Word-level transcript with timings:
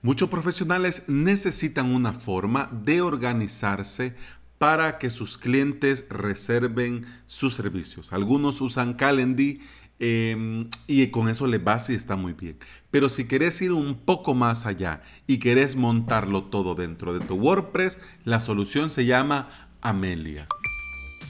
Muchos 0.00 0.28
profesionales 0.28 1.02
necesitan 1.08 1.92
una 1.92 2.12
forma 2.12 2.70
de 2.84 3.02
organizarse 3.02 4.14
para 4.58 4.98
que 4.98 5.10
sus 5.10 5.38
clientes 5.38 6.04
reserven 6.08 7.04
sus 7.26 7.54
servicios. 7.54 8.12
Algunos 8.12 8.60
usan 8.60 8.94
Calendly 8.94 9.60
em, 9.98 10.68
y 10.86 11.08
con 11.08 11.28
eso 11.28 11.48
les 11.48 11.60
va 11.66 11.78
y 11.88 11.94
está 11.94 12.14
muy 12.14 12.32
bien. 12.32 12.58
Pero 12.92 13.08
si 13.08 13.26
querés 13.26 13.60
ir 13.60 13.72
un 13.72 13.96
poco 13.96 14.34
más 14.34 14.66
allá 14.66 15.02
y 15.26 15.38
querés 15.38 15.74
montarlo 15.74 16.44
todo 16.44 16.76
dentro 16.76 17.12
de 17.12 17.24
tu 17.24 17.34
WordPress, 17.34 17.98
la 18.24 18.38
solución 18.38 18.90
se 18.90 19.04
llama 19.04 19.68
Amelia. 19.80 20.46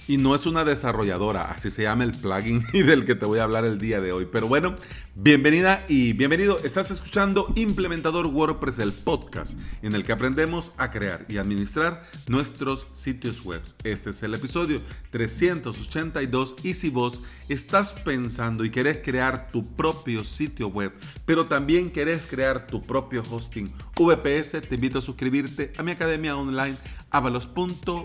Y 0.08 0.16
no 0.16 0.34
es 0.34 0.46
una 0.46 0.64
desarrolladora, 0.64 1.50
así 1.50 1.70
se 1.70 1.82
llama 1.82 2.02
el 2.02 2.12
plugin 2.12 2.64
y 2.72 2.80
del 2.80 3.04
que 3.04 3.14
te 3.14 3.26
voy 3.26 3.40
a 3.40 3.42
hablar 3.42 3.66
el 3.66 3.78
día 3.78 4.00
de 4.00 4.10
hoy. 4.10 4.26
Pero 4.32 4.48
bueno, 4.48 4.74
bienvenida 5.14 5.84
y 5.86 6.14
bienvenido. 6.14 6.58
Estás 6.64 6.90
escuchando 6.90 7.52
Implementador 7.56 8.26
WordPress, 8.26 8.78
el 8.78 8.94
podcast 8.94 9.52
en 9.82 9.94
el 9.94 10.06
que 10.06 10.12
aprendemos 10.12 10.72
a 10.78 10.90
crear 10.90 11.26
y 11.28 11.36
administrar 11.36 12.04
nuestros 12.26 12.86
sitios 12.94 13.44
web. 13.44 13.60
Este 13.84 14.08
es 14.08 14.22
el 14.22 14.32
episodio 14.32 14.80
382 15.10 16.56
y 16.62 16.72
si 16.72 16.88
vos 16.88 17.20
estás 17.50 17.92
pensando 17.92 18.64
y 18.64 18.70
querés 18.70 19.00
crear 19.04 19.48
tu 19.48 19.62
propio 19.76 20.24
sitio 20.24 20.68
web, 20.68 20.90
pero 21.26 21.44
también 21.44 21.90
querés 21.90 22.26
crear 22.26 22.66
tu 22.66 22.80
propio 22.80 23.22
hosting 23.30 23.70
VPS, 23.94 24.62
te 24.66 24.74
invito 24.74 25.00
a 25.00 25.02
suscribirte 25.02 25.70
a 25.76 25.82
mi 25.82 25.90
academia 25.90 26.34
online 26.34 26.76
avalos.sv. 27.10 27.98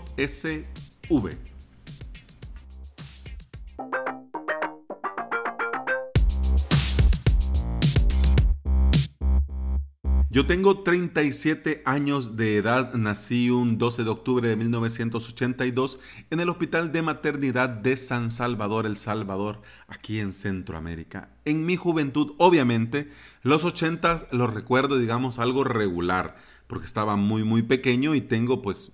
Yo 10.34 10.46
tengo 10.46 10.80
37 10.80 11.82
años 11.84 12.36
de 12.36 12.56
edad, 12.56 12.92
nací 12.94 13.50
un 13.50 13.78
12 13.78 14.02
de 14.02 14.10
octubre 14.10 14.48
de 14.48 14.56
1982 14.56 16.00
en 16.30 16.40
el 16.40 16.48
Hospital 16.48 16.90
de 16.90 17.02
Maternidad 17.02 17.68
de 17.68 17.96
San 17.96 18.32
Salvador, 18.32 18.84
El 18.84 18.96
Salvador, 18.96 19.62
aquí 19.86 20.18
en 20.18 20.32
Centroamérica. 20.32 21.28
En 21.44 21.64
mi 21.64 21.76
juventud, 21.76 22.32
obviamente, 22.38 23.12
los 23.44 23.64
80 23.64 24.26
los 24.32 24.52
recuerdo, 24.52 24.98
digamos, 24.98 25.38
algo 25.38 25.62
regular, 25.62 26.34
porque 26.66 26.86
estaba 26.86 27.14
muy, 27.14 27.44
muy 27.44 27.62
pequeño 27.62 28.16
y 28.16 28.20
tengo, 28.20 28.60
pues, 28.60 28.90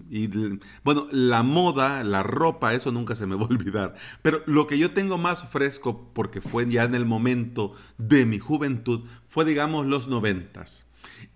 bueno, 0.84 1.08
la 1.10 1.42
moda, 1.42 2.04
la 2.04 2.22
ropa, 2.22 2.74
eso 2.74 2.92
nunca 2.92 3.16
se 3.16 3.24
me 3.24 3.36
va 3.36 3.44
a 3.44 3.48
olvidar. 3.48 3.94
Pero 4.20 4.42
lo 4.44 4.66
que 4.66 4.76
yo 4.76 4.90
tengo 4.90 5.16
más 5.16 5.48
fresco, 5.48 6.10
porque 6.12 6.42
fue 6.42 6.68
ya 6.68 6.84
en 6.84 6.94
el 6.94 7.06
momento 7.06 7.72
de 7.96 8.26
mi 8.26 8.38
juventud, 8.38 9.06
fue, 9.26 9.46
digamos, 9.46 9.86
los 9.86 10.06
noventas. 10.06 10.89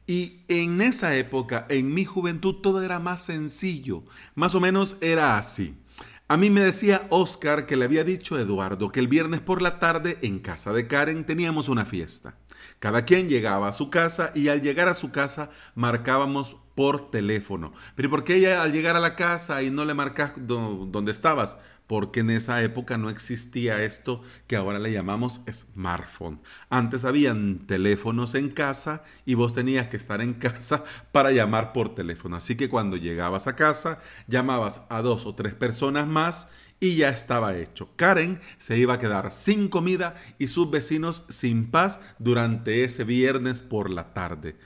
Y 0.07 0.41
en 0.49 0.81
esa 0.83 1.17
época, 1.17 1.67
en 1.71 1.95
mi 1.95 2.05
juventud, 2.05 2.57
todo 2.57 2.83
era 2.83 2.99
más 2.99 3.23
sencillo. 3.23 4.05
Más 4.35 4.55
o 4.55 4.61
menos 4.61 4.97
era 5.01 5.39
así. 5.39 5.75
A 6.27 6.37
mí 6.37 6.51
me 6.51 6.63
decía 6.63 7.07
Oscar 7.11 7.67
que 7.67 7.77
le 7.77 7.85
había 7.85 8.03
dicho 8.03 8.37
a 8.37 8.41
Eduardo 8.41 8.91
que 8.91 9.01
el 9.01 9.09
viernes 9.09 9.41
por 9.41 9.61
la 9.61 9.79
tarde 9.79 10.19
en 10.23 10.39
casa 10.39 10.73
de 10.73 10.87
Karen 10.87 11.25
teníamos 11.27 11.69
una 11.69 11.85
fiesta. 11.85 12.35
Cada 12.79 13.05
quien 13.05 13.29
llegaba 13.29 13.69
a 13.69 13.73
su 13.73 13.91
casa 13.91 14.33
y 14.35 14.49
al 14.49 14.63
llegar 14.63 14.89
a 14.89 14.95
su 14.95 15.11
casa 15.11 15.51
marcábamos 15.75 16.57
por 16.75 17.11
teléfono. 17.11 17.73
Pero 17.95 18.11
¿por 18.11 18.25
qué 18.25 18.53
al 18.55 18.73
llegar 18.73 18.97
a 18.97 19.01
la 19.01 19.17
casa 19.17 19.63
y 19.63 19.71
no 19.71 19.85
le 19.85 19.95
marcas 19.95 20.33
dónde 20.37 21.13
estabas? 21.13 21.59
porque 21.87 22.21
en 22.21 22.31
esa 22.31 22.63
época 22.63 22.97
no 22.97 23.11
existía 23.11 23.83
esto 23.83 24.23
que 24.47 24.57
ahora 24.57 24.79
le 24.79 24.93
llamamos 24.93 25.43
smartphone. 25.51 26.41
Antes 26.71 27.05
habían 27.05 27.67
teléfonos 27.67 28.35
en 28.35 28.51
casa 28.51 29.03
y 29.27 29.35
vos 29.35 29.55
tenías 29.55 29.89
que 29.89 29.97
estar 29.97 30.21
en 30.23 30.35
casa 30.35 30.85
para 31.13 31.31
llamar 31.31 31.73
por 31.73 31.95
teléfono. 31.95 32.37
Así 32.37 32.57
que 32.57 32.69
cuando 32.69 32.97
llegabas 32.97 33.47
a 33.47 33.57
casa, 33.57 33.99
llamabas 34.27 34.81
a 34.89 35.03
dos 35.03 35.27
o 35.27 35.35
tres 35.35 35.55
personas 35.55 36.07
más 36.07 36.49
y 36.85 36.97
ya 36.97 37.09
estaba 37.09 37.57
hecho. 37.57 37.89
Karen 37.97 38.43
se 38.59 38.77
iba 38.77 38.93
a 38.93 38.99
quedar 38.99 39.33
sin 39.33 39.69
comida 39.69 40.17
y 40.39 40.49
sus 40.49 40.71
vecinos 40.71 41.25
sin 41.31 41.71
paz 41.71 41.99
durante 42.19 42.85
ese 42.85 43.05
viernes 43.05 43.61
por 43.61 43.89
la 43.89 44.13
tarde. 44.13 44.59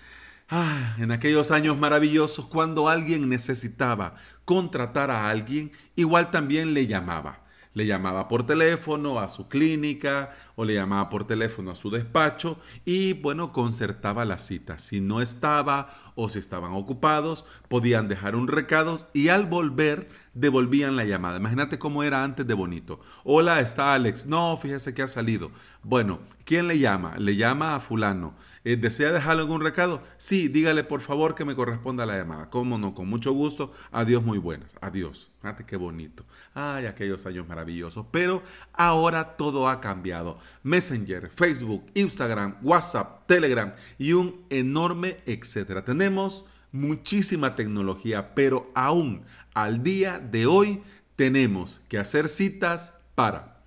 Ah, 0.48 0.96
en 0.98 1.12
aquellos 1.12 1.52
años 1.52 1.78
maravillosos 1.78 2.46
cuando 2.46 2.88
alguien 2.88 3.28
necesitaba 3.28 4.16
contratar 4.44 5.12
a 5.12 5.30
alguien, 5.30 5.70
igual 5.94 6.32
también 6.32 6.74
le 6.74 6.88
llamaba. 6.88 7.44
Le 7.72 7.86
llamaba 7.86 8.26
por 8.26 8.44
teléfono 8.44 9.20
a 9.20 9.28
su 9.28 9.46
clínica 9.46 10.34
o 10.60 10.64
le 10.64 10.74
llamaba 10.74 11.08
por 11.08 11.24
teléfono 11.24 11.70
a 11.70 11.76
su 11.76 11.88
despacho 11.88 12.58
y 12.84 13.12
bueno, 13.12 13.52
concertaba 13.52 14.24
la 14.24 14.40
cita. 14.40 14.76
Si 14.78 15.00
no 15.00 15.22
estaba 15.22 15.94
o 16.16 16.28
si 16.28 16.40
estaban 16.40 16.72
ocupados, 16.72 17.46
podían 17.68 18.08
dejar 18.08 18.34
un 18.34 18.48
recado 18.48 18.98
y 19.12 19.28
al 19.28 19.46
volver 19.46 20.08
devolvían 20.34 20.96
la 20.96 21.04
llamada. 21.04 21.38
Imagínate 21.38 21.78
cómo 21.78 22.02
era 22.02 22.24
antes 22.24 22.44
de 22.44 22.54
bonito. 22.54 23.00
Hola, 23.22 23.60
está 23.60 23.94
Alex. 23.94 24.26
No, 24.26 24.58
fíjese 24.60 24.94
que 24.94 25.02
ha 25.02 25.08
salido. 25.08 25.52
Bueno, 25.84 26.18
¿quién 26.44 26.66
le 26.66 26.78
llama? 26.78 27.16
Le 27.18 27.36
llama 27.36 27.76
a 27.76 27.80
fulano. 27.80 28.34
Eh, 28.64 28.76
¿Desea 28.76 29.12
dejarle 29.12 29.42
algún 29.42 29.62
recado? 29.62 30.02
Sí, 30.16 30.48
dígale 30.48 30.84
por 30.84 31.00
favor 31.00 31.34
que 31.34 31.44
me 31.44 31.56
corresponda 31.56 32.06
la 32.06 32.18
llamada. 32.18 32.50
¿Cómo 32.50 32.78
no? 32.78 32.94
Con 32.94 33.08
mucho 33.08 33.32
gusto. 33.32 33.72
Adiós, 33.90 34.22
muy 34.22 34.38
buenas. 34.38 34.76
Adiós. 34.80 35.30
Fíjate 35.40 35.64
qué 35.64 35.76
bonito. 35.76 36.24
Ay, 36.54 36.86
aquellos 36.86 37.24
años 37.26 37.48
maravillosos. 37.48 38.06
Pero 38.10 38.42
ahora 38.72 39.36
todo 39.36 39.68
ha 39.68 39.80
cambiado. 39.80 40.38
Messenger, 40.62 41.30
Facebook, 41.34 41.84
Instagram, 41.94 42.56
WhatsApp, 42.62 43.26
Telegram 43.26 43.74
y 43.98 44.12
un 44.12 44.44
enorme 44.50 45.18
etcétera. 45.26 45.84
Tenemos 45.84 46.44
muchísima 46.72 47.54
tecnología, 47.54 48.34
pero 48.34 48.70
aún 48.74 49.22
al 49.54 49.82
día 49.82 50.18
de 50.18 50.46
hoy 50.46 50.82
tenemos 51.16 51.80
que 51.88 51.98
hacer 51.98 52.28
citas 52.28 52.94
para 53.14 53.62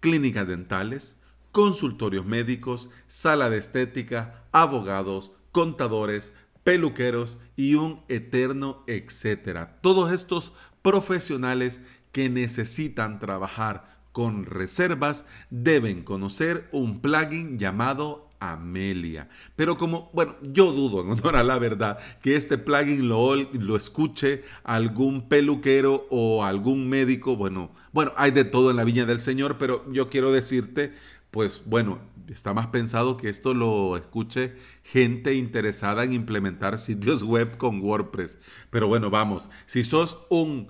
clínicas 0.00 0.46
dentales, 0.48 1.18
consultorios 1.52 2.26
médicos, 2.26 2.90
sala 3.06 3.50
de 3.50 3.58
estética, 3.58 4.44
abogados, 4.52 5.32
contadores, 5.52 6.32
peluqueros 6.64 7.40
y 7.56 7.74
un 7.74 8.02
eterno 8.08 8.84
etcétera. 8.86 9.78
Todos 9.80 10.12
estos 10.12 10.52
profesionales 10.82 11.80
que 12.12 12.28
necesitan 12.28 13.18
trabajar 13.18 13.97
con 14.12 14.44
reservas 14.44 15.24
deben 15.50 16.02
conocer 16.02 16.68
un 16.72 17.00
plugin 17.00 17.58
llamado 17.58 18.28
Amelia. 18.40 19.28
Pero 19.56 19.76
como, 19.76 20.10
bueno, 20.12 20.36
yo 20.42 20.72
dudo, 20.72 21.00
en 21.02 21.10
honor 21.10 21.36
a 21.36 21.42
la 21.42 21.58
verdad, 21.58 21.98
que 22.22 22.36
este 22.36 22.58
plugin 22.58 23.08
lo, 23.08 23.34
lo 23.34 23.76
escuche 23.76 24.44
algún 24.64 25.28
peluquero 25.28 26.06
o 26.10 26.44
algún 26.44 26.88
médico. 26.88 27.36
Bueno, 27.36 27.70
bueno, 27.92 28.12
hay 28.16 28.30
de 28.30 28.44
todo 28.44 28.70
en 28.70 28.76
la 28.76 28.84
viña 28.84 29.06
del 29.06 29.20
Señor, 29.20 29.58
pero 29.58 29.90
yo 29.92 30.08
quiero 30.08 30.32
decirte 30.32 30.92
pues 31.30 31.62
bueno, 31.66 31.98
está 32.28 32.54
más 32.54 32.68
pensado 32.68 33.16
que 33.16 33.28
esto 33.28 33.52
lo 33.54 33.96
escuche 33.96 34.54
gente 34.82 35.34
interesada 35.34 36.04
en 36.04 36.14
implementar 36.14 36.78
sitios 36.78 37.22
web 37.22 37.56
con 37.56 37.80
WordPress. 37.80 38.38
Pero 38.70 38.88
bueno, 38.88 39.10
vamos, 39.10 39.50
si 39.66 39.84
sos 39.84 40.18
un 40.30 40.68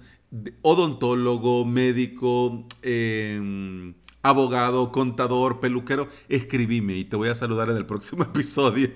odontólogo, 0.63 1.65
médico, 1.65 2.67
em, 2.83 3.95
abogado, 4.23 4.93
contador, 4.93 5.61
peluquero, 5.61 6.09
escribime 6.29 6.97
y 6.97 7.05
te 7.05 7.17
voy 7.17 7.29
a 7.29 7.35
saludar 7.35 7.71
en 7.71 7.77
el 7.77 7.87
próximo 7.87 8.23
episodio. 8.25 8.91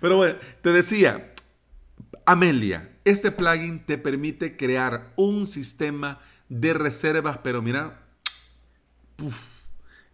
Pero 0.00 0.16
bueno, 0.16 0.36
te 0.62 0.72
decía, 0.72 1.34
Amelia, 2.26 2.96
este 3.04 3.30
plugin 3.30 3.84
te 3.84 3.98
permite 3.98 4.56
crear 4.56 5.12
un 5.16 5.46
sistema 5.46 6.20
de 6.48 6.74
reservas, 6.74 7.38
pero 7.42 7.62
mira, 7.62 8.06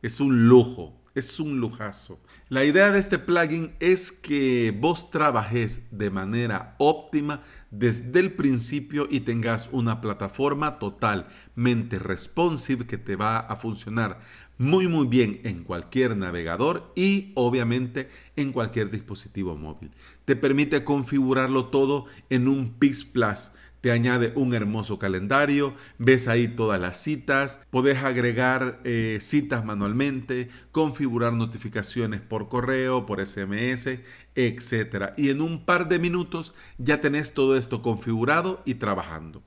es 0.02 0.20
un 0.20 0.48
lujo, 0.48 0.99
es 1.14 1.40
un 1.40 1.60
lujazo. 1.60 2.20
La 2.48 2.64
idea 2.64 2.90
de 2.90 2.98
este 2.98 3.18
plugin 3.18 3.72
es 3.80 4.12
que 4.12 4.76
vos 4.78 5.10
trabajes 5.10 5.82
de 5.90 6.10
manera 6.10 6.74
óptima 6.78 7.42
desde 7.70 8.20
el 8.20 8.32
principio 8.32 9.06
y 9.10 9.20
tengas 9.20 9.68
una 9.72 10.00
plataforma 10.00 10.78
totalmente 10.78 11.98
responsive 11.98 12.86
que 12.86 12.98
te 12.98 13.16
va 13.16 13.38
a 13.38 13.56
funcionar 13.56 14.20
muy 14.58 14.88
muy 14.88 15.06
bien 15.06 15.40
en 15.44 15.64
cualquier 15.64 16.16
navegador 16.16 16.92
y 16.94 17.32
obviamente 17.34 18.10
en 18.36 18.52
cualquier 18.52 18.90
dispositivo 18.90 19.56
móvil. 19.56 19.90
Te 20.26 20.36
permite 20.36 20.84
configurarlo 20.84 21.66
todo 21.66 22.04
en 22.28 22.46
un 22.46 22.74
Pix 22.74 23.04
Plus 23.04 23.52
te 23.80 23.90
añade 23.90 24.32
un 24.34 24.54
hermoso 24.54 24.98
calendario, 24.98 25.74
ves 25.98 26.28
ahí 26.28 26.48
todas 26.48 26.80
las 26.80 27.02
citas, 27.02 27.60
podés 27.70 27.98
agregar 27.98 28.80
eh, 28.84 29.18
citas 29.20 29.64
manualmente, 29.64 30.48
configurar 30.72 31.32
notificaciones 31.32 32.20
por 32.20 32.48
correo, 32.48 33.06
por 33.06 33.24
SMS, 33.24 34.00
etc. 34.34 35.12
Y 35.16 35.30
en 35.30 35.40
un 35.40 35.64
par 35.64 35.88
de 35.88 35.98
minutos 35.98 36.54
ya 36.78 37.00
tenés 37.00 37.34
todo 37.34 37.56
esto 37.56 37.82
configurado 37.82 38.62
y 38.64 38.74
trabajando. 38.74 39.42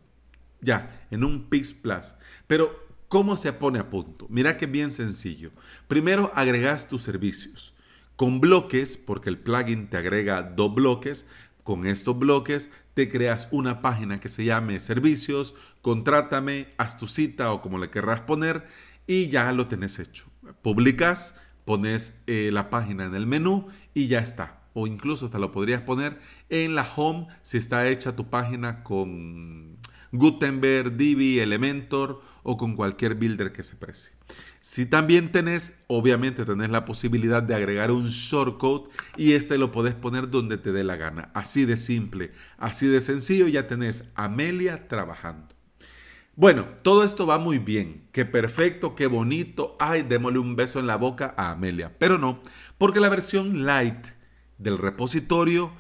Ya, 0.62 1.06
en 1.12 1.24
un 1.24 1.50
Pix 1.50 1.74
Plus. 1.74 2.16
Pero, 2.48 2.88
¿cómo 3.10 3.38
se 3.38 3.54
pone 3.54 3.80
a 3.80 3.90
punto? 3.90 4.28
Mira 4.30 4.58
que 4.58 4.66
bien 4.66 4.92
sencillo. 4.92 5.52
Primero 5.88 6.32
agregas 6.36 6.88
tus 6.88 7.04
servicios 7.04 7.74
con 8.16 8.40
bloques, 8.40 8.98
porque 8.98 9.30
el 9.30 9.40
plugin 9.40 9.90
te 9.90 9.98
agrega 9.98 10.42
dos 10.44 10.74
bloques. 10.74 11.28
Con 11.64 11.86
estos 11.88 12.20
bloques 12.20 12.70
te 12.94 13.10
creas 13.10 13.48
una 13.52 13.82
página 13.82 14.20
que 14.20 14.30
se 14.30 14.46
llame 14.46 14.80
servicios, 14.80 15.56
contrátame, 15.82 16.70
haz 16.78 16.98
tu 16.98 17.08
cita 17.08 17.52
o 17.52 17.62
como 17.62 17.78
le 17.78 17.90
querrás 17.90 18.22
poner 18.22 18.68
y 19.08 19.28
ya 19.28 19.52
lo 19.52 19.68
tenés 19.68 20.00
hecho. 20.00 20.26
Publicas, 20.62 21.36
pones 21.66 22.22
eh, 22.28 22.50
la 22.54 22.70
página 22.70 23.06
en 23.06 23.16
el 23.16 23.28
menú 23.28 23.68
y 23.94 24.08
ya 24.08 24.20
está. 24.20 24.62
O 24.74 24.88
incluso 24.88 25.26
hasta 25.26 25.40
lo 25.40 25.52
podrías 25.52 25.82
poner 25.82 26.20
en 26.50 26.76
la 26.76 26.88
home 26.96 27.28
si 27.42 27.58
está 27.58 27.88
hecha 27.88 28.16
tu 28.16 28.30
página 28.30 28.84
con 28.84 29.78
Gutenberg, 30.14 30.96
Divi, 30.96 31.40
Elementor 31.40 32.22
o 32.44 32.56
con 32.56 32.76
cualquier 32.76 33.16
builder 33.16 33.52
que 33.52 33.64
se 33.64 33.76
precie. 33.76 34.14
Si 34.60 34.86
también 34.86 35.32
tenés, 35.32 35.84
obviamente 35.88 36.46
tenés 36.46 36.70
la 36.70 36.86
posibilidad 36.86 37.44
de 37.44 37.56
agregar 37.56 37.92
un 37.92 38.08
shortcode 38.08 38.90
y 39.18 39.34
este 39.34 39.58
lo 39.58 39.72
podés 39.72 39.96
poner 39.96 40.30
donde 40.30 40.58
te 40.58 40.72
dé 40.72 40.84
la 40.84 40.96
gana. 40.96 41.32
Así 41.34 41.66
de 41.66 41.76
simple, 41.76 42.32
así 42.58 42.88
de 42.88 43.02
sencillo, 43.02 43.48
ya 43.48 43.68
tenés 43.68 44.12
Amelia 44.16 44.88
trabajando. 44.88 45.54
Bueno, 46.36 46.68
todo 46.82 47.04
esto 47.04 47.28
va 47.28 47.38
muy 47.38 47.60
bien. 47.60 48.08
Qué 48.12 48.26
perfecto, 48.26 48.96
qué 48.96 49.08
bonito. 49.08 49.76
Ay, 49.80 50.04
démosle 50.04 50.40
un 50.40 50.56
beso 50.56 50.80
en 50.80 50.88
la 50.88 50.96
boca 50.96 51.36
a 51.38 51.52
Amelia. 51.52 51.96
Pero 52.00 52.18
no, 52.18 52.40
porque 52.78 53.00
la 53.00 53.10
versión 53.10 53.66
light 53.66 54.08
del 54.58 54.78
repositorio 54.78 55.74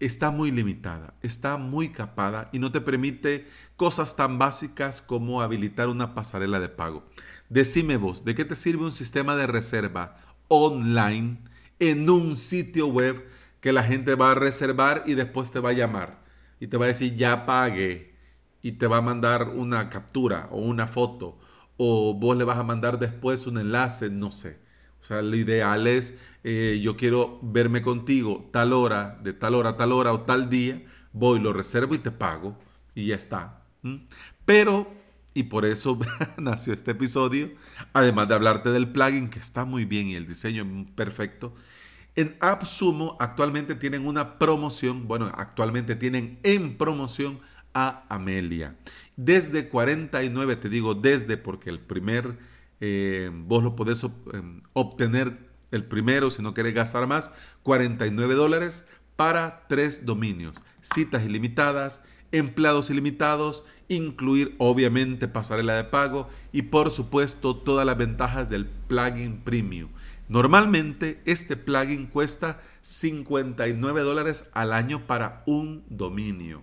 está 0.00 0.30
muy 0.30 0.50
limitada, 0.50 1.14
está 1.22 1.56
muy 1.56 1.90
capada 1.90 2.48
y 2.52 2.58
no 2.58 2.72
te 2.72 2.80
permite 2.80 3.48
cosas 3.76 4.16
tan 4.16 4.38
básicas 4.38 5.02
como 5.02 5.42
habilitar 5.42 5.88
una 5.88 6.14
pasarela 6.14 6.60
de 6.60 6.68
pago. 6.68 7.04
Decime 7.48 7.96
vos, 7.96 8.24
¿de 8.24 8.34
qué 8.34 8.44
te 8.44 8.56
sirve 8.56 8.84
un 8.84 8.92
sistema 8.92 9.36
de 9.36 9.46
reserva 9.46 10.16
online 10.48 11.38
en 11.78 12.08
un 12.10 12.36
sitio 12.36 12.86
web 12.88 13.24
que 13.60 13.72
la 13.72 13.82
gente 13.82 14.14
va 14.14 14.32
a 14.32 14.34
reservar 14.34 15.04
y 15.06 15.14
después 15.14 15.50
te 15.50 15.60
va 15.60 15.70
a 15.70 15.74
llamar 15.74 16.22
y 16.60 16.68
te 16.68 16.76
va 16.76 16.86
a 16.86 16.88
decir 16.88 17.16
ya 17.16 17.46
pagué? 17.46 18.08
y 18.62 18.72
te 18.72 18.86
va 18.86 18.98
a 18.98 19.02
mandar 19.02 19.50
una 19.50 19.88
captura 19.88 20.48
o 20.50 20.58
una 20.58 20.86
foto 20.86 21.38
o 21.76 22.14
vos 22.14 22.36
le 22.36 22.44
vas 22.44 22.58
a 22.58 22.64
mandar 22.64 22.98
después 22.98 23.46
un 23.46 23.58
enlace, 23.58 24.10
no 24.10 24.30
sé. 24.32 24.60
O 25.00 25.04
sea, 25.04 25.22
lo 25.22 25.36
ideal 25.36 25.86
es, 25.86 26.14
eh, 26.44 26.80
yo 26.82 26.96
quiero 26.96 27.38
verme 27.42 27.82
contigo 27.82 28.48
tal 28.52 28.72
hora, 28.72 29.18
de 29.22 29.32
tal 29.32 29.54
hora 29.54 29.70
a 29.70 29.76
tal 29.76 29.92
hora 29.92 30.12
o 30.12 30.22
tal 30.22 30.50
día, 30.50 30.82
voy, 31.12 31.40
lo 31.40 31.52
reservo 31.52 31.94
y 31.94 31.98
te 31.98 32.10
pago 32.10 32.58
y 32.94 33.06
ya 33.06 33.16
está. 33.16 33.62
Pero, 34.44 34.92
y 35.34 35.44
por 35.44 35.64
eso 35.64 35.98
nació 36.36 36.72
este 36.72 36.92
episodio, 36.92 37.50
además 37.92 38.28
de 38.28 38.34
hablarte 38.34 38.70
del 38.70 38.90
plugin 38.90 39.30
que 39.30 39.38
está 39.38 39.64
muy 39.64 39.84
bien 39.84 40.08
y 40.08 40.16
el 40.16 40.26
diseño 40.26 40.86
perfecto, 40.94 41.54
en 42.16 42.36
AppSumo 42.40 43.16
actualmente 43.20 43.76
tienen 43.76 44.04
una 44.04 44.38
promoción, 44.38 45.06
bueno, 45.06 45.30
actualmente 45.36 45.94
tienen 45.94 46.40
en 46.42 46.76
promoción 46.76 47.38
a 47.74 48.04
Amelia. 48.08 48.74
Desde 49.16 49.68
49, 49.68 50.56
te 50.56 50.68
digo 50.68 50.94
desde 50.94 51.36
porque 51.36 51.70
el 51.70 51.78
primer, 51.78 52.36
eh, 52.80 53.30
vos 53.32 53.62
lo 53.62 53.76
podés 53.76 54.02
em, 54.32 54.62
obtener 54.72 55.48
el 55.70 55.84
primero 55.84 56.30
si 56.30 56.42
no 56.42 56.54
querés 56.54 56.74
gastar 56.74 57.06
más, 57.06 57.30
49 57.62 58.34
dólares 58.34 58.84
para 59.16 59.66
tres 59.68 60.06
dominios, 60.06 60.56
citas 60.80 61.24
ilimitadas, 61.24 62.02
empleados 62.32 62.90
ilimitados, 62.90 63.64
incluir 63.88 64.54
obviamente 64.58 65.28
pasarela 65.28 65.74
de 65.74 65.84
pago 65.84 66.28
y 66.52 66.62
por 66.62 66.90
supuesto 66.90 67.56
todas 67.56 67.84
las 67.86 67.96
ventajas 67.96 68.48
del 68.48 68.66
plugin 68.66 69.38
premium. 69.38 69.90
Normalmente 70.28 71.22
este 71.24 71.56
plugin 71.56 72.06
cuesta 72.06 72.60
59 72.82 74.02
dólares 74.02 74.48
al 74.52 74.72
año 74.72 75.06
para 75.06 75.42
un 75.46 75.84
dominio. 75.88 76.62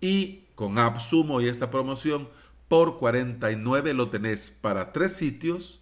Y 0.00 0.44
con 0.54 0.78
AppSumo 0.78 1.40
y 1.40 1.46
esta 1.46 1.70
promoción, 1.70 2.28
por 2.68 2.98
49 2.98 3.94
lo 3.94 4.10
tenés 4.10 4.50
para 4.50 4.92
tres 4.92 5.14
sitios 5.14 5.80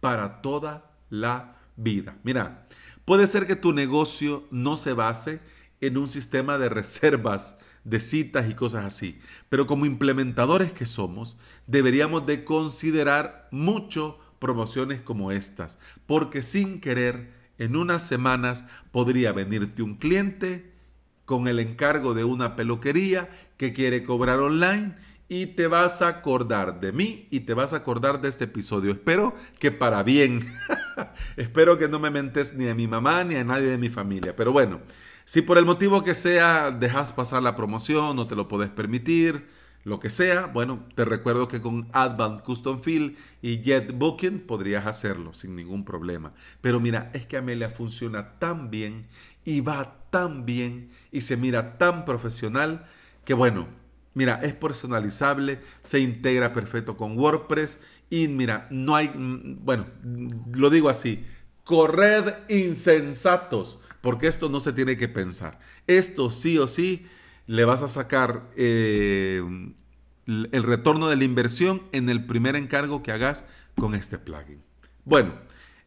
para 0.00 0.42
toda 0.42 0.90
la 1.10 1.56
vida. 1.76 2.16
Mira, 2.24 2.66
puede 3.04 3.26
ser 3.26 3.46
que 3.46 3.56
tu 3.56 3.72
negocio 3.72 4.44
no 4.50 4.76
se 4.76 4.94
base 4.94 5.40
en 5.80 5.98
un 5.98 6.08
sistema 6.08 6.58
de 6.58 6.68
reservas, 6.68 7.58
de 7.84 8.00
citas 8.00 8.48
y 8.48 8.54
cosas 8.54 8.84
así, 8.84 9.20
pero 9.48 9.66
como 9.66 9.86
implementadores 9.86 10.72
que 10.72 10.86
somos, 10.86 11.36
deberíamos 11.66 12.26
de 12.26 12.44
considerar 12.44 13.48
mucho 13.50 14.18
promociones 14.38 15.00
como 15.00 15.32
estas, 15.32 15.78
porque 16.06 16.42
sin 16.42 16.80
querer, 16.80 17.32
en 17.58 17.76
unas 17.76 18.06
semanas 18.06 18.64
podría 18.90 19.32
venirte 19.32 19.82
un 19.82 19.96
cliente 19.96 20.72
con 21.24 21.48
el 21.48 21.60
encargo 21.60 22.14
de 22.14 22.24
una 22.24 22.56
peluquería 22.56 23.30
que 23.56 23.72
quiere 23.72 24.02
cobrar 24.02 24.40
online 24.40 24.96
y 25.32 25.46
te 25.46 25.66
vas 25.66 26.02
a 26.02 26.08
acordar 26.08 26.78
de 26.78 26.92
mí 26.92 27.26
y 27.30 27.40
te 27.40 27.54
vas 27.54 27.72
a 27.72 27.76
acordar 27.76 28.20
de 28.20 28.28
este 28.28 28.44
episodio. 28.44 28.92
Espero 28.92 29.34
que 29.58 29.70
para 29.70 30.02
bien. 30.02 30.46
Espero 31.38 31.78
que 31.78 31.88
no 31.88 31.98
me 31.98 32.10
mentes 32.10 32.52
ni 32.52 32.68
a 32.68 32.74
mi 32.74 32.86
mamá 32.86 33.24
ni 33.24 33.36
a 33.36 33.42
nadie 33.42 33.68
de 33.68 33.78
mi 33.78 33.88
familia. 33.88 34.36
Pero 34.36 34.52
bueno, 34.52 34.82
si 35.24 35.40
por 35.40 35.56
el 35.56 35.64
motivo 35.64 36.04
que 36.04 36.12
sea 36.12 36.70
dejas 36.70 37.12
pasar 37.12 37.42
la 37.42 37.56
promoción, 37.56 38.14
no 38.14 38.26
te 38.26 38.36
lo 38.36 38.46
puedes 38.46 38.68
permitir, 38.68 39.48
lo 39.84 40.00
que 40.00 40.10
sea, 40.10 40.48
bueno, 40.48 40.84
te 40.94 41.06
recuerdo 41.06 41.48
que 41.48 41.62
con 41.62 41.88
Advanced 41.94 42.44
Custom 42.44 42.82
Field 42.82 43.16
y 43.40 43.62
Jet 43.62 43.90
Booking 43.96 44.40
podrías 44.40 44.86
hacerlo 44.86 45.32
sin 45.32 45.56
ningún 45.56 45.86
problema. 45.86 46.34
Pero 46.60 46.78
mira, 46.78 47.10
es 47.14 47.24
que 47.24 47.38
Amelia 47.38 47.70
funciona 47.70 48.38
tan 48.38 48.70
bien 48.70 49.06
y 49.46 49.62
va 49.62 49.96
tan 50.10 50.44
bien 50.44 50.90
y 51.10 51.22
se 51.22 51.38
mira 51.38 51.78
tan 51.78 52.04
profesional 52.04 52.86
que 53.24 53.32
bueno, 53.32 53.80
mira, 54.14 54.40
es 54.42 54.54
personalizable, 54.54 55.60
se 55.80 56.00
integra 56.00 56.52
perfecto 56.52 56.96
con 56.96 57.18
WordPress 57.18 57.78
y 58.10 58.28
mira, 58.28 58.68
no 58.70 58.94
hay, 58.94 59.08
mm, 59.08 59.64
bueno, 59.64 59.86
lo 60.52 60.70
digo 60.70 60.88
así, 60.88 61.24
corred 61.64 62.34
insensatos, 62.48 63.78
porque 64.00 64.26
esto 64.26 64.48
no 64.48 64.60
se 64.60 64.72
tiene 64.72 64.96
que 64.96 65.08
pensar. 65.08 65.60
Esto 65.86 66.30
sí 66.30 66.58
o 66.58 66.66
sí 66.66 67.06
le 67.46 67.64
vas 67.64 67.82
a 67.82 67.88
sacar 67.88 68.50
eh, 68.56 69.42
el 70.26 70.62
retorno 70.62 71.08
de 71.08 71.16
la 71.16 71.24
inversión 71.24 71.82
en 71.92 72.08
el 72.08 72.26
primer 72.26 72.56
encargo 72.56 73.02
que 73.02 73.12
hagas 73.12 73.46
con 73.76 73.94
este 73.94 74.18
plugin. 74.18 74.62
Bueno, 75.04 75.32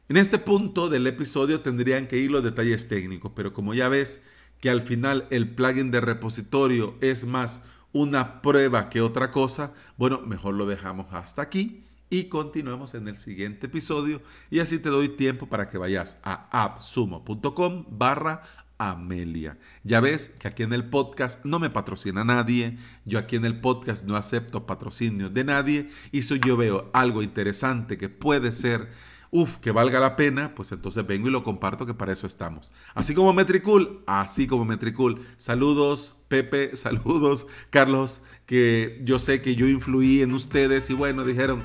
en 0.09 0.17
este 0.17 0.37
punto 0.37 0.89
del 0.89 1.07
episodio 1.07 1.61
tendrían 1.61 2.07
que 2.07 2.17
ir 2.17 2.31
los 2.31 2.43
detalles 2.43 2.87
técnicos, 2.87 3.31
pero 3.35 3.53
como 3.53 3.73
ya 3.73 3.89
ves 3.89 4.21
que 4.59 4.69
al 4.69 4.81
final 4.81 5.27
el 5.29 5.49
plugin 5.49 5.91
de 5.91 6.01
repositorio 6.01 6.95
es 7.01 7.25
más 7.25 7.61
una 7.95 8.41
prueba 8.41 8.89
que 8.89 8.99
otra 8.99 9.31
cosa, 9.31 9.71
bueno, 9.95 10.19
mejor 10.19 10.55
lo 10.55 10.65
dejamos 10.65 11.05
hasta 11.13 11.41
aquí 11.41 11.85
y 12.09 12.25
continuemos 12.25 12.93
en 12.93 13.07
el 13.07 13.15
siguiente 13.15 13.67
episodio 13.67 14.21
y 14.51 14.59
así 14.59 14.79
te 14.79 14.89
doy 14.89 15.07
tiempo 15.07 15.47
para 15.47 15.69
que 15.69 15.77
vayas 15.77 16.19
a 16.21 16.49
appsumo.com 16.65 17.85
barra 17.87 18.43
Amelia. 18.77 19.57
Ya 19.85 20.01
ves 20.01 20.27
que 20.27 20.49
aquí 20.49 20.63
en 20.63 20.73
el 20.73 20.89
podcast 20.89 21.45
no 21.45 21.57
me 21.57 21.69
patrocina 21.69 22.25
nadie, 22.25 22.77
yo 23.05 23.17
aquí 23.17 23.37
en 23.37 23.45
el 23.45 23.61
podcast 23.61 24.03
no 24.03 24.17
acepto 24.17 24.65
patrocinio 24.65 25.29
de 25.29 25.45
nadie 25.45 25.89
y 26.11 26.23
si 26.23 26.37
yo 26.41 26.57
veo 26.57 26.89
algo 26.91 27.23
interesante 27.23 27.97
que 27.97 28.09
puede 28.09 28.51
ser 28.51 28.89
Uf, 29.31 29.57
que 29.57 29.71
valga 29.71 29.99
la 29.99 30.15
pena, 30.15 30.53
pues 30.55 30.71
entonces 30.71 31.05
vengo 31.05 31.27
y 31.27 31.31
lo 31.31 31.43
comparto 31.43 31.85
que 31.85 31.93
para 31.93 32.13
eso 32.13 32.27
estamos. 32.27 32.71
Así 32.93 33.13
como 33.13 33.33
Metricool, 33.33 34.03
así 34.07 34.47
como 34.47 34.65
Metricool. 34.65 35.21
Saludos, 35.37 36.23
Pepe, 36.27 36.75
saludos, 36.75 37.47
Carlos, 37.69 38.21
que 38.45 39.01
yo 39.03 39.19
sé 39.19 39.41
que 39.41 39.55
yo 39.55 39.67
influí 39.67 40.21
en 40.21 40.33
ustedes 40.33 40.89
y 40.89 40.93
bueno, 40.93 41.23
dijeron, 41.23 41.63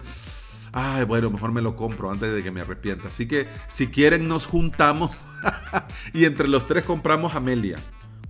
ay, 0.73 1.05
bueno, 1.05 1.31
mejor 1.31 1.53
me 1.53 1.63
lo 1.63 1.77
compro 1.77 2.11
antes 2.11 2.33
de 2.33 2.43
que 2.43 2.51
me 2.51 2.61
arrepienta. 2.61 3.09
Así 3.09 3.27
que 3.29 3.49
si 3.69 3.89
quieren 3.89 4.29
nos 4.29 4.47
juntamos 4.47 5.17
y 6.15 6.25
entre 6.25 6.49
los 6.49 6.67
tres 6.67 6.85
compramos 6.85 7.35
Amelia. 7.35 7.79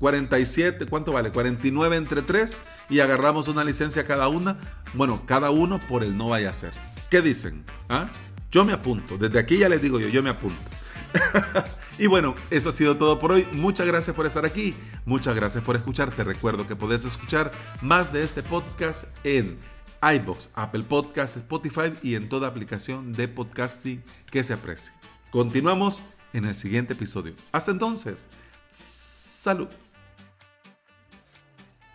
47, 0.01 0.87
¿cuánto 0.87 1.13
vale? 1.13 1.31
49 1.31 1.97
entre 1.97 2.23
tres 2.23 2.59
y 2.89 3.01
agarramos 3.01 3.49
una 3.49 3.65
licencia 3.65 4.07
cada 4.07 4.29
una. 4.29 4.59
Bueno, 4.95 5.23
cada 5.27 5.51
uno 5.51 5.79
por 5.79 6.03
el 6.03 6.17
no 6.17 6.31
vaya 6.31 6.51
a 6.51 6.55
ser. 6.55 6.73
¿Qué 7.11 7.21
dicen? 7.21 7.65
¿Ah? 7.89 8.09
Yo 8.51 8.65
me 8.65 8.73
apunto, 8.73 9.17
desde 9.17 9.39
aquí 9.39 9.59
ya 9.59 9.69
les 9.69 9.81
digo 9.81 10.01
yo, 10.01 10.09
yo 10.09 10.23
me 10.25 10.31
apunto. 10.31 10.69
y 11.99 12.07
bueno, 12.09 12.35
eso 12.51 12.71
ha 12.71 12.73
sido 12.73 12.97
todo 12.97 13.19
por 13.21 13.31
hoy. 13.31 13.47
Muchas 13.53 13.87
gracias 13.87 14.15
por 14.15 14.27
estar 14.27 14.45
aquí. 14.45 14.75
Muchas 15.05 15.37
gracias 15.37 15.63
por 15.63 15.77
escuchar. 15.77 16.11
Te 16.11 16.25
recuerdo 16.25 16.67
que 16.67 16.75
podés 16.75 17.05
escuchar 17.05 17.53
más 17.81 18.13
de 18.13 18.25
este 18.25 18.43
podcast 18.43 19.05
en 19.23 19.57
iBox, 20.03 20.51
Apple 20.55 20.83
Podcasts, 20.83 21.37
Spotify 21.37 21.93
y 22.03 22.17
en 22.17 22.29
toda 22.29 22.49
aplicación 22.49 23.13
de 23.13 23.29
podcasting 23.29 24.03
que 24.31 24.43
se 24.43 24.55
aprecie. 24.55 24.93
Continuamos 25.31 26.03
en 26.33 26.45
el 26.45 26.55
siguiente 26.57 26.95
episodio. 26.95 27.35
Hasta 27.53 27.71
entonces, 27.71 28.29
salud. 28.69 29.69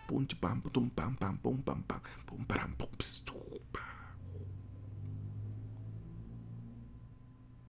Punch 0.06 0.36
pam 0.36 0.62
pum 0.62 0.88
pam 0.88 1.16
pam 1.16 1.36
pum 1.36 1.60
pam 1.62 1.82
pam 1.82 2.00
pum 2.24 2.44
pam 2.46 2.74
pum 2.76 2.88